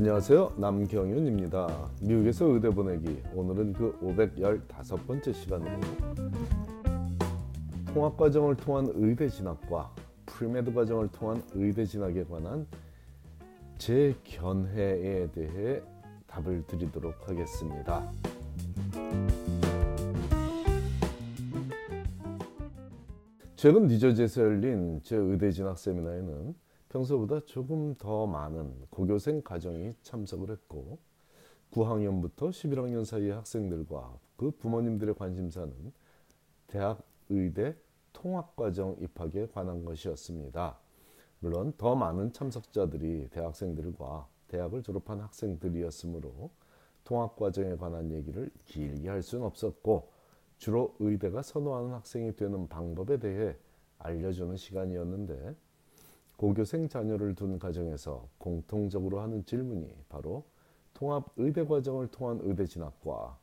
[0.00, 0.54] 안녕하세요.
[0.56, 1.90] 남경윤입니다.
[2.00, 3.22] 미국에서 의대 보내기.
[3.34, 5.78] 오늘은 그 515번째 시간으로
[7.92, 9.94] 통합 과정을 통한 의대 진학과
[10.24, 12.66] Pre-Med 과정을 통한 의대 진학에 관한
[13.76, 15.82] 제 견해에 대해
[16.26, 18.10] 답을 드리도록 하겠습니다.
[23.54, 30.98] 최근 뉴저지에서 열린 제 의대 진학 세미나에는 평소보다 조금 더 많은 고교생 가정이 참석을 했고
[31.70, 35.72] 9학년부터 11학년 사이의 학생들과 그 부모님들의 관심사는
[36.66, 37.76] 대학 의대
[38.12, 40.78] 통합과정 입학에 관한 것이었습니다.
[41.38, 46.50] 물론 더 많은 참석자들이 대학생들과 대학을 졸업한 학생들이었으므로
[47.04, 50.10] 통합과정에 관한 얘기를 길게 할 수는 없었고
[50.58, 53.56] 주로 의대가 선호하는 학생이 되는 방법에 대해
[53.98, 55.54] 알려주는 시간이었는데
[56.40, 60.46] 고교생 자녀를 둔 가정에서 공통적으로 하는 질문이 바로
[60.94, 63.38] 통합 의대 과정을 통한 의대 진학과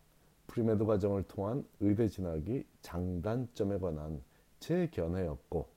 [0.48, 4.20] Pre-Med 과정을 통한 의대 진학의 장단점에 관한
[4.60, 5.68] 제 견해였고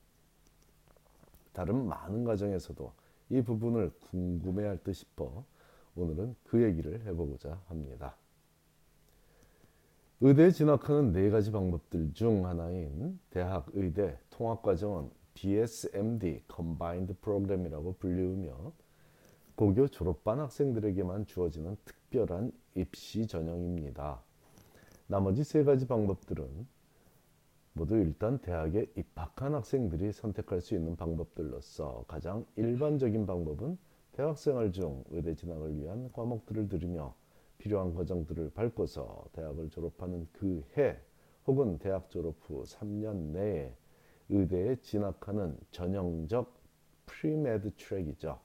[1.53, 2.91] 다른 많은 가정에서도
[3.29, 5.45] 이 부분을 궁금해할 듯 싶어
[5.97, 8.17] 오늘은 그 얘기를 해보고자 합니다.
[10.23, 18.73] 의대에 진학하는 네 가지 방법들 중 하나인 대학 의대 통합 과정은 BS/MD (Combined Program이라고 불리우며
[19.55, 24.23] 고교 졸업반 학생들에게만 주어지는 특별한 입시 전형입니다.
[25.07, 26.67] 나머지 세 가지 방법들은
[27.73, 33.79] 모두 일단 대학에 입학한 학생들이 선택할 수 있는 방법들로서 가장 일반적인 방법은
[34.13, 37.15] 대학생활 중 의대 진학을 위한 과목들을 들으며
[37.59, 40.99] 필요한 과정들을 밟고서 대학을 졸업하는 그 해
[41.47, 43.75] 혹은 대학 졸업 후 3년 내에
[44.31, 46.55] 의대에 진학하는 전형적
[47.07, 48.39] Pre-Med track이죠.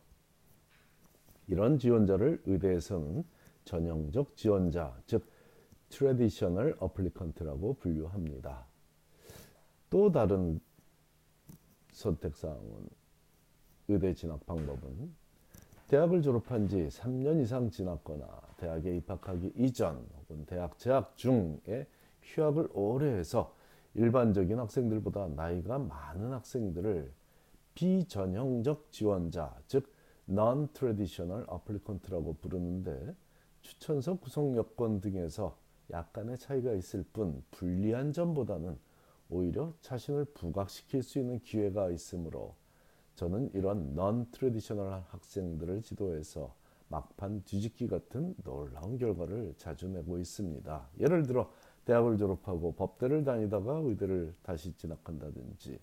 [1.48, 3.24] 이런 지원자를 의대에서는
[3.64, 5.26] 전형적 지원자, 즉
[5.90, 8.66] traditional applicant라고 분류합니다.
[9.90, 10.60] 또 다른
[11.92, 12.90] 선택사항은
[13.88, 15.14] 의대 진학 방법은
[15.88, 21.88] 대학을 졸업한 지 3년 이상 지났거나 대학에 입학하기 이전 혹은 대학 재학 중에
[22.24, 23.55] 휴학을 오래 해서
[23.96, 27.12] 일반적인 학생들보다 나이가 많은 학생들을
[27.74, 29.92] 비전형적 지원자, 즉
[30.30, 33.16] non-traditional applicant라고 부르는데
[33.62, 35.58] 추천서 구성 여건 등에서
[35.92, 38.78] 약간의 차이가 있을 뿐 불리한 점보다는
[39.30, 42.56] 오히려 자신을 부각시킬 수 있는 기회가 있으므로
[43.16, 46.54] 저는 이런 non-traditional 학생들을 지도해서
[46.90, 50.90] 막판 뒤집기 같은 놀라운 결과를 자주 내고 있습니다.
[51.00, 51.50] 예를 들어
[51.86, 55.80] 대학을 졸업하고 법대를 다니다가 의대를 다시 진학한다든지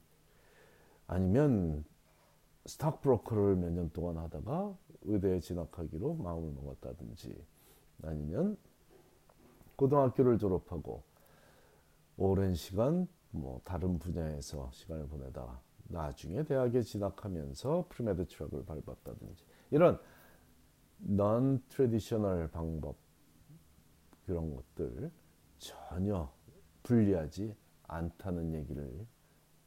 [1.06, 1.84] 아니면
[2.66, 7.44] stock broker를 몇 년 동안 하다가 의대에 진학하기로 마음을 먹었다든지
[8.02, 8.56] 아니면
[9.76, 11.02] 고등학교를 졸업하고
[12.16, 19.98] 오랜 시간 뭐 다른 분야에서 시간을 보내다가 나중에 대학에 진학하면서 Pre-Med track을 밟았다든지 이런
[20.98, 22.96] non-traditional 방법
[24.26, 25.10] 그런 것들
[25.62, 26.28] 전혀
[26.82, 27.54] 불리하지
[27.86, 29.06] 않다는 얘기를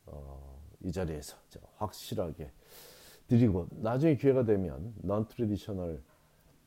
[0.06, 1.38] 어, 이 자리에서
[1.78, 2.52] 확실하게
[3.28, 6.02] 드리고 나중에 기회가 되면 넌 트레디셔널로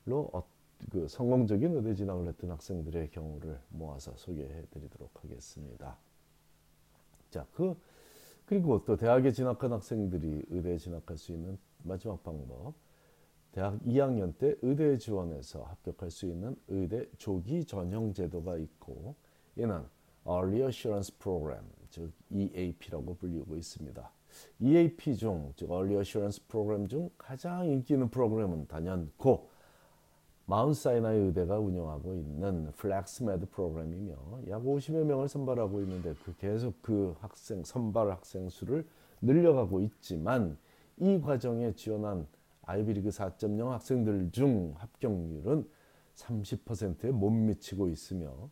[0.09, 0.49] 어,
[0.91, 5.99] 그 성공적인 의대 진학을 했던 학생들의 경우를 모아서 소개해 드리도록 하겠습니다.
[7.31, 7.77] 자, 그
[8.47, 12.73] 그리고 또 대학에 진학한 학생들이 의대에 진학할 수 있는 마지막 방법.
[13.59, 19.17] 대학 2학년 때 의대 지원해서 합격할 수 있는 의대 조기 전형 제도가 있고
[19.57, 19.83] 이는
[20.25, 24.13] Early Assurance Program, 즉 EAP라고 불리고 있습니다.
[24.61, 29.49] EAP 중, 즉 Early Assurance Program 중 가장 인기 있는 프로그램은 단연코
[30.47, 34.15] 마운트 사이나이 의대가 운영하고 있는 FlexMed 프로그램이며
[34.51, 38.87] 약 50여 명을 선발하고 있는데 그 계속 그 학생 선발 학생 수를
[39.21, 40.57] 늘려가고 있지만
[41.01, 42.29] 이 과정에 지원한
[42.69, 45.67] 아이비리그 4.0 학생들 중 합격률은
[46.15, 48.51] 30%에 못 미치고 있으며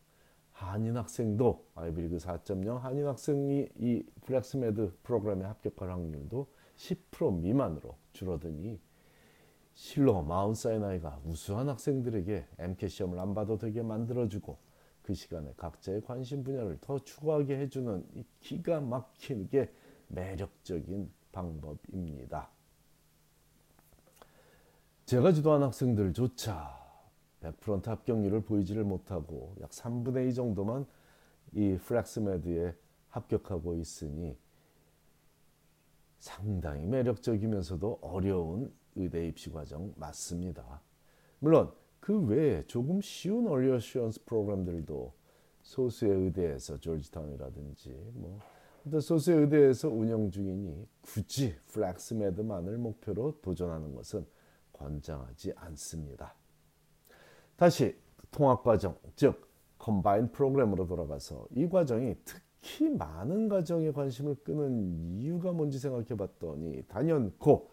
[0.52, 8.80] 한인 학생도 아이비리그 4.0 한인 학생이 이 FlexMed 프로그램에 합격할 확률도 10% 미만으로 줄어드니
[9.74, 14.56] 실로 마운트 사이나이가 우수한 학생들에게 MCAT 시험을 안 봐도 되게 만들어주고
[15.02, 19.70] 그 시간에 각자의 관심 분야를 더 추구하게 해주는 이 기가 막히게
[20.08, 22.55] 매력적인 방법입니다.
[25.06, 26.76] 제가 지도한 학생들조차
[27.40, 30.84] 100% 합격률을 보이지를 못하고 약 3분의 2 정도만
[31.52, 32.74] 이 FlexMed에
[33.10, 34.36] 합격하고 있으니
[36.18, 40.82] 상당히 매력적이면서도 어려운 의대 입시 과정 맞습니다.
[41.38, 41.70] 물론
[42.00, 45.12] 그 외에 조금 쉬운 Early Assurance Program들도
[45.62, 48.40] 소수의 의대에서 조지타운이라든지 뭐
[49.00, 54.26] 소수의 의대에서 운영 중이니 굳이 FlexMed만을 목표로 도전하는 것은
[54.78, 56.34] 권장하지 않습니다.
[57.56, 57.96] 다시
[58.30, 59.46] 통합 과정, 즉
[59.78, 67.70] Combined Program으로 돌아가서 이 과정이 특히 많은 가정의 관심을 끄는 이유가 뭔지 생각해 봤더니 단연코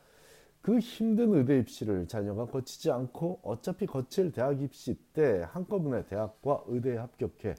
[0.61, 6.95] 그 힘든 의대 입시를 자녀가 거치지 않고 어차피 거칠 대학 입시 때 한꺼번에 대학과 의대에
[6.97, 7.55] 합격해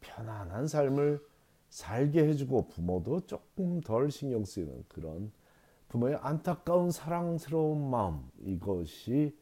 [0.00, 1.20] 편안한 삶을
[1.68, 5.30] 살게 해주고 부모도 조금 덜 신경 쓰이는 그런
[5.92, 9.36] 부모의 안타까운 사랑스러운 마음 이것이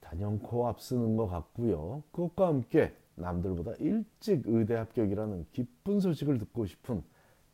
[0.00, 2.02] 단연코 앞서는 것 같고요.
[2.12, 7.02] 그것과 함께 남들보다 일찍 의대 합격이라는 기쁜 소식을 듣고 싶은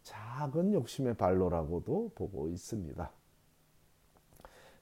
[0.03, 3.09] 작은 욕심의 발로라고도 보고 있습니다.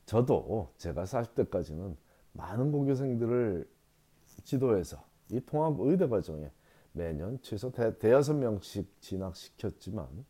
[0.06, 1.96] 저도 제가 40대까지는
[2.32, 3.70] 많은 고교생들을
[4.44, 6.50] 지도해서 이 통합 의대 과정에
[6.92, 10.24] 매년 최소 대, 대여섯 명씩 진학시켰지만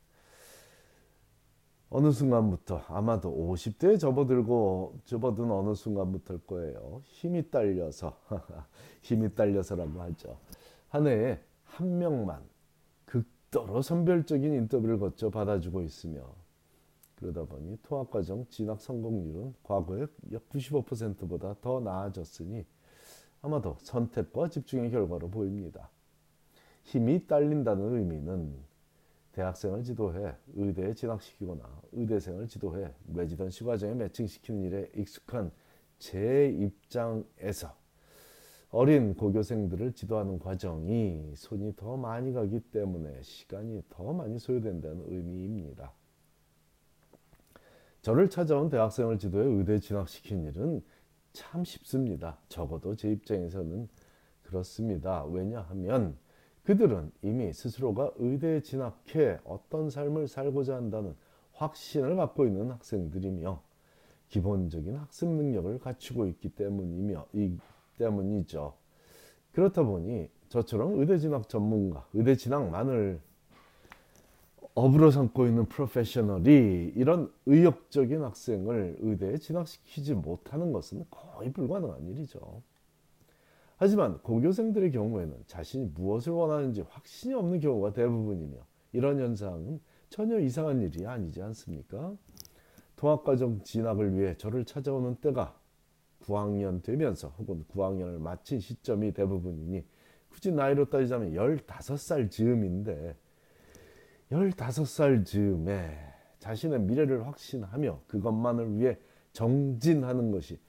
[1.92, 7.02] 어느 순간부터 아마도 50대에 접어들고 접어든 어느 순간부터일 거예요.
[7.04, 8.16] 힘이 딸려서
[9.02, 10.38] 힘이 딸려서라고 하죠.
[10.88, 12.42] 한 해에 한 명만
[13.06, 16.22] 극도로 선별적인 인터뷰를 거쳐 받아주고 있으며
[17.16, 22.64] 그러다 보니 통합과정 진학 성공률은 과거의 약 95%보다 더 나아졌으니
[23.42, 25.90] 아마도 선택과 집중의 결과로 보입니다.
[26.84, 28.69] 힘이 딸린다는 의미는
[29.32, 35.52] 대학생을 지도해 의대에 진학시키거나 의대생을 지도해 레지던 시 과정에 매칭시키는 일에 익숙한
[35.98, 37.76] 제 입장에서
[38.70, 45.92] 어린 고교생들을 지도하는 과정이 손이 더 많이 가기 때문에 시간이 더 많이 소요된다는 의미입니다.
[48.02, 50.82] 저를 찾아온 대학생을 지도해 의대 진학시킨 일은
[51.32, 52.38] 참 쉽습니다.
[52.48, 53.88] 적어도 제 입장에서는
[54.42, 55.24] 그렇습니다.
[55.24, 56.16] 왜냐하면
[56.70, 61.16] 그들은 이미 스스로가 의대에 진학해 어떤 삶을 살고자 한다는
[61.54, 63.60] 확신을 갖고 있는 학생들이며
[64.28, 67.56] 기본적인 학습 능력을 갖추고 있기 때문이며 이
[67.98, 68.74] 때문이죠.
[69.50, 73.20] 그렇다 보니 저처럼 의대 진학 전문가, 의대 진학만을
[74.76, 82.62] 업으로 삼고 있는 프로페셔널이 이런 의욕적인 학생을 의대에 진학시키지 못하는 것은 거의 불가능한 일이죠.
[83.82, 88.58] 하지만 고교생들의 경우에는 자신이 무엇을 원하는지 확신이 없는 경우가 대부분이며
[88.92, 89.80] 이런 현상은
[90.10, 92.14] 전혀 이상한 일이 아니지 않습니까?
[92.96, 95.58] 통합과정 진학을 위해 저를 찾아오는 때가
[96.24, 99.82] 9학년 되면서 혹은 9학년을 마친 시점이 대부분이니
[100.28, 103.16] 굳이 나이로 따지자면 15살 즈음인데
[104.30, 105.98] 15살 즈음에
[106.38, 108.98] 자신의 미래를 확신하며 그것만을 위해
[109.32, 110.60] 정진하는 것이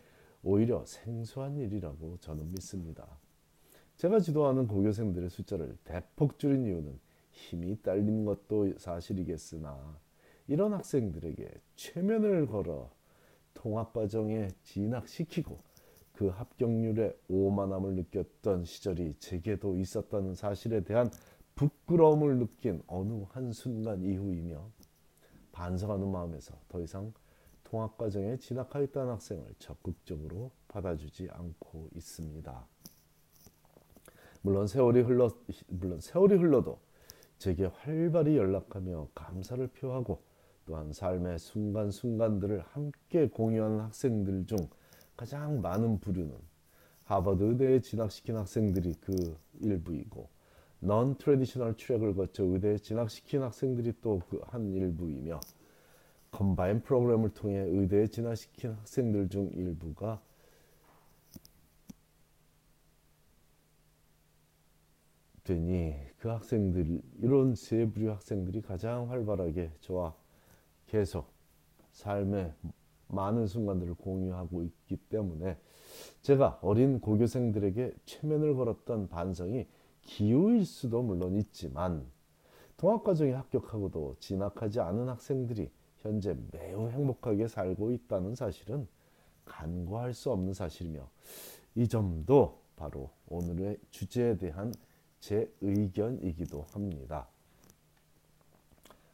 [0.44, 3.08] 오히려 생소한 일이라고 저는 믿습니다.
[3.98, 7.00] 제가 지도하는 고교생들의 숫자를 대폭 줄인 이유는
[7.32, 10.00] 힘이 딸린 것도 사실이겠으나
[10.48, 12.90] 이런 학생들에게 최면을 걸어
[13.54, 15.60] 통합과정에 진학시키고
[16.14, 21.10] 그 합격률에 오만함을 느꼈던 시절이 제게도 있었다는 사실에 대한
[21.56, 24.70] 부끄러움을 느낀 어느 한순간 이후이며
[25.52, 27.14] 반성하는 마음에서 더 이상
[27.72, 32.68] 통합과정에 진학하였다는 학생을 적극적으로 받아주지 않고 있습니다.
[34.42, 35.32] 물론 세월이 흘러
[35.68, 36.80] 물론 세월이 흘러도
[37.38, 40.22] 제게 활발히 연락하며 감사를 표하고
[40.66, 44.58] 또한 삶의 순간순간들을 함께 공유하는 학생들 중
[45.16, 46.36] 가장 많은 부류는
[47.06, 50.28] 하버드 의대에 진학시킨 학생들이 그 일부이고
[50.82, 55.40] non-traditional track을 거쳐 의대에 진학시킨 학생들이 또 그 한 일부이며
[56.32, 60.22] Combined Program을 통해 의대에 진학시킨 학생들 중 일부가
[65.44, 70.16] 되니 그 학생들 이런 세 부류 학생들이 가장 활발하게 저와
[70.88, 71.32] 계속
[71.92, 72.54] 삶의
[73.08, 75.58] 많은 순간들을 공유하고 있기 때문에
[76.22, 79.68] 제가 어린 고교생들에게 최면을 걸었던 반성이
[80.04, 82.06] 기우일 수도 물론 있지만
[82.78, 85.70] 통합과정에 합격하고도 진학하지 않은 학생들이
[86.02, 88.88] 현재 매우 행복하게 살고 있다는 사실은
[89.46, 91.08] 간과할 수 없는 사실이며
[91.76, 94.74] 이 점도 바로 오늘의 주제에 대한
[95.20, 97.28] 제 의견이기도 합니다.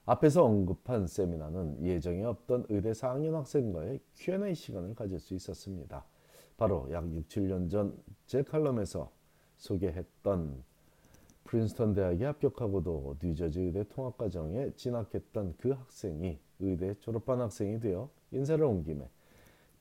[0.06, 6.06] 앞에서 언급한 세미나는 예정에 없던 의대 4학년 학생과의 Q&A 시간을 가질 수 있었습니다.
[6.56, 7.96] 바로 약 6, 7년 전
[8.28, 9.10] 제 칼럼에서
[9.56, 10.64] 소개했던
[11.48, 18.64] 프린스턴 대학에 합격하고도 뉴저지 의대 통합 과정에 진학했던 그 학생이 의대 졸업한 학생이 되어 인사를
[18.64, 19.10] 온 김에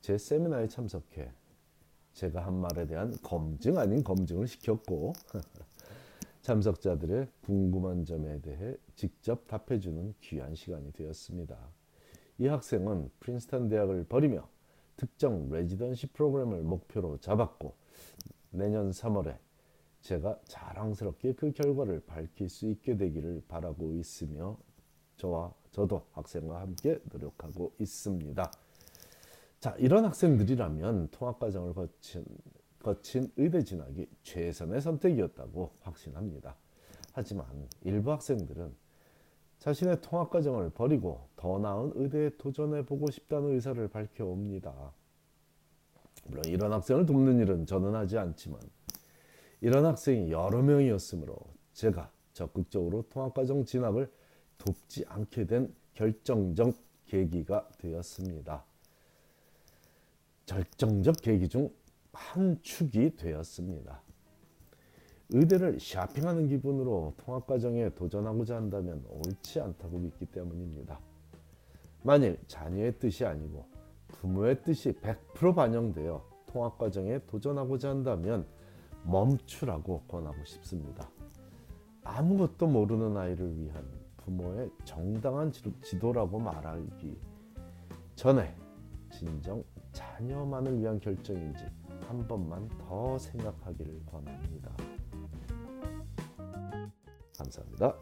[0.00, 1.30] 제 세미나에 참석해
[2.12, 5.12] 제가 한 말에 대한 검증 아닌 검증을 시켰고
[6.42, 11.58] 참석자들의 궁금한 점에 대해 직접 답해주는 귀한 시간이 되었습니다.
[12.38, 14.48] 이 학생은 프린스턴 대학을 버리며
[14.96, 17.74] 특정 레지던시 프로그램을 목표로 잡았고
[18.50, 19.36] 내년 3월에
[20.06, 24.56] 제가 자랑스럽게 그 결과를 밝힐 수 있게 되기를 바라고 있으며
[25.16, 28.52] 저와 저도 학생과 함께 노력하고 있습니다.
[29.58, 32.24] 자, 이런 학생들이라면 통합과정을 거친,
[32.80, 36.54] 거친 의대 진학이 최선의 선택이었다고 확신합니다.
[37.12, 37.46] 하지만
[37.82, 38.72] 일부 학생들은
[39.58, 44.92] 자신의 통합과정을 버리고 더 나은 의대에 도전해보고 싶다는 의사를 밝혀옵니다.
[46.26, 48.60] 물론 이런 학생을 돕는 일은 저는 하지 않지만
[49.66, 51.36] 이런 학생이 여러 명이었으므로
[51.72, 54.10] 제가 적극적으로 통합과정 진학을
[54.58, 56.74] 돕지 않게 된 결정적
[57.06, 58.64] 계기가 되었습니다.
[60.46, 61.70] 결정적 계기 중
[62.16, 64.00] 한 축이 되었습니다.
[65.30, 70.98] 의대를 쇼핑하는 기분으로 통합과정에 도전하고자 한다면 옳지 않다고 믿기 때문입니다.
[72.02, 73.66] 만일 자녀의 뜻이 아니고
[74.08, 78.46] 부모의 뜻이 100% 반영되어 통합과정에 도전하고자 한다면
[79.06, 81.08] 멈추라고 권하고 싶습니다.
[82.04, 83.84] 아무것도 모르는 아이를 위한
[84.18, 87.18] 부모의 정당한 지도라고 말하기
[88.14, 88.54] 전에
[89.12, 91.64] 진정 자녀만을 위한 결정인지
[92.06, 94.70] 한 번만 더 생각하기를 권합니다.
[97.38, 97.94] 감사합니다.